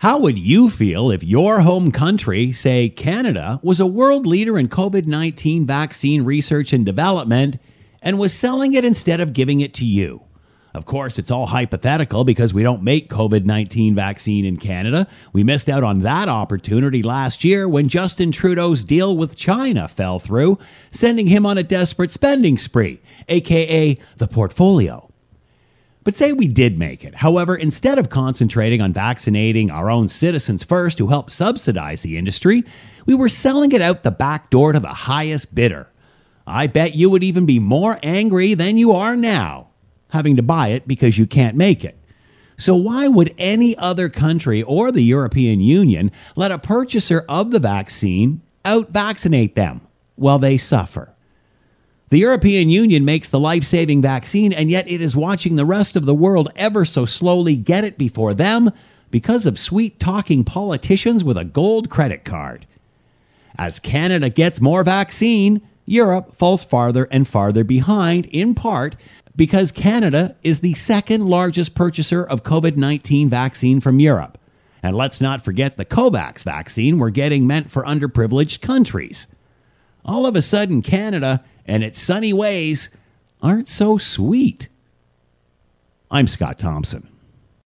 How 0.00 0.16
would 0.16 0.38
you 0.38 0.70
feel 0.70 1.10
if 1.10 1.22
your 1.22 1.60
home 1.60 1.90
country, 1.90 2.52
say 2.52 2.88
Canada, 2.88 3.60
was 3.62 3.80
a 3.80 3.86
world 3.86 4.26
leader 4.26 4.58
in 4.58 4.66
COVID 4.66 5.04
19 5.04 5.66
vaccine 5.66 6.24
research 6.24 6.72
and 6.72 6.86
development 6.86 7.58
and 8.00 8.18
was 8.18 8.32
selling 8.32 8.72
it 8.72 8.82
instead 8.82 9.20
of 9.20 9.34
giving 9.34 9.60
it 9.60 9.74
to 9.74 9.84
you? 9.84 10.22
Of 10.72 10.86
course, 10.86 11.18
it's 11.18 11.30
all 11.30 11.44
hypothetical 11.44 12.24
because 12.24 12.54
we 12.54 12.62
don't 12.62 12.82
make 12.82 13.10
COVID 13.10 13.44
19 13.44 13.94
vaccine 13.94 14.46
in 14.46 14.56
Canada. 14.56 15.06
We 15.34 15.44
missed 15.44 15.68
out 15.68 15.84
on 15.84 16.00
that 16.00 16.30
opportunity 16.30 17.02
last 17.02 17.44
year 17.44 17.68
when 17.68 17.90
Justin 17.90 18.32
Trudeau's 18.32 18.84
deal 18.84 19.14
with 19.14 19.36
China 19.36 19.86
fell 19.86 20.18
through, 20.18 20.58
sending 20.92 21.26
him 21.26 21.44
on 21.44 21.58
a 21.58 21.62
desperate 21.62 22.10
spending 22.10 22.56
spree, 22.56 23.02
aka 23.28 23.98
the 24.16 24.28
portfolio. 24.28 25.09
But 26.02 26.14
say 26.14 26.32
we 26.32 26.48
did 26.48 26.78
make 26.78 27.04
it. 27.04 27.16
However, 27.16 27.54
instead 27.54 27.98
of 27.98 28.08
concentrating 28.08 28.80
on 28.80 28.92
vaccinating 28.92 29.70
our 29.70 29.90
own 29.90 30.08
citizens 30.08 30.62
first 30.62 30.96
to 30.98 31.08
help 31.08 31.30
subsidize 31.30 32.02
the 32.02 32.16
industry, 32.16 32.64
we 33.06 33.14
were 33.14 33.28
selling 33.28 33.72
it 33.72 33.82
out 33.82 34.02
the 34.02 34.10
back 34.10 34.50
door 34.50 34.72
to 34.72 34.80
the 34.80 34.88
highest 34.88 35.54
bidder. 35.54 35.88
I 36.46 36.66
bet 36.66 36.94
you 36.96 37.10
would 37.10 37.22
even 37.22 37.44
be 37.44 37.58
more 37.58 37.98
angry 38.02 38.54
than 38.54 38.78
you 38.78 38.92
are 38.92 39.14
now 39.14 39.68
having 40.08 40.36
to 40.36 40.42
buy 40.42 40.68
it 40.68 40.88
because 40.88 41.18
you 41.18 41.26
can't 41.26 41.56
make 41.56 41.84
it. 41.84 41.96
So, 42.56 42.74
why 42.74 43.08
would 43.08 43.34
any 43.38 43.76
other 43.78 44.08
country 44.08 44.62
or 44.62 44.92
the 44.92 45.02
European 45.02 45.60
Union 45.60 46.12
let 46.36 46.50
a 46.50 46.58
purchaser 46.58 47.24
of 47.28 47.52
the 47.52 47.58
vaccine 47.58 48.42
out 48.64 48.90
vaccinate 48.90 49.54
them 49.54 49.80
while 50.16 50.38
they 50.38 50.58
suffer? 50.58 51.14
The 52.10 52.18
European 52.18 52.70
Union 52.70 53.04
makes 53.04 53.28
the 53.28 53.38
life 53.38 53.62
saving 53.62 54.02
vaccine, 54.02 54.52
and 54.52 54.68
yet 54.68 54.90
it 54.90 55.00
is 55.00 55.14
watching 55.14 55.54
the 55.54 55.64
rest 55.64 55.94
of 55.94 56.06
the 56.06 56.14
world 56.14 56.48
ever 56.56 56.84
so 56.84 57.06
slowly 57.06 57.54
get 57.54 57.84
it 57.84 57.96
before 57.96 58.34
them 58.34 58.72
because 59.12 59.46
of 59.46 59.60
sweet 59.60 60.00
talking 60.00 60.42
politicians 60.42 61.22
with 61.22 61.38
a 61.38 61.44
gold 61.44 61.88
credit 61.88 62.24
card. 62.24 62.66
As 63.56 63.78
Canada 63.78 64.28
gets 64.28 64.60
more 64.60 64.82
vaccine, 64.82 65.62
Europe 65.86 66.34
falls 66.36 66.64
farther 66.64 67.06
and 67.12 67.28
farther 67.28 67.62
behind, 67.62 68.26
in 68.26 68.56
part 68.56 68.96
because 69.36 69.70
Canada 69.70 70.34
is 70.42 70.60
the 70.60 70.74
second 70.74 71.26
largest 71.26 71.76
purchaser 71.76 72.24
of 72.24 72.42
COVID 72.42 72.76
19 72.76 73.30
vaccine 73.30 73.80
from 73.80 74.00
Europe. 74.00 74.36
And 74.82 74.96
let's 74.96 75.20
not 75.20 75.44
forget 75.44 75.76
the 75.76 75.84
COVAX 75.84 76.42
vaccine 76.42 76.98
we're 76.98 77.10
getting 77.10 77.46
meant 77.46 77.70
for 77.70 77.84
underprivileged 77.84 78.60
countries. 78.60 79.28
All 80.04 80.26
of 80.26 80.34
a 80.34 80.42
sudden, 80.42 80.82
Canada 80.82 81.44
and 81.70 81.84
its 81.84 82.02
sunny 82.02 82.32
ways 82.32 82.90
aren't 83.40 83.68
so 83.68 83.96
sweet. 83.96 84.68
I'm 86.10 86.26
Scott 86.26 86.58
Thompson. 86.58 87.08